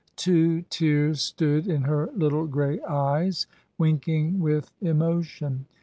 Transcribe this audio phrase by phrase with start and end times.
[0.15, 3.45] Two tears stood in her little grey eyes,
[3.77, 5.67] winking with emotion.